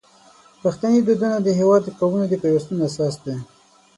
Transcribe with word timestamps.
پښتني 0.63 0.99
دودونه 1.03 1.37
د 1.41 1.47
هیواد 1.59 1.81
د 1.85 1.89
قومونو 1.99 2.25
د 2.29 2.33
پیوستون 2.43 2.77
اساس 2.87 3.15
دی. 3.23 3.35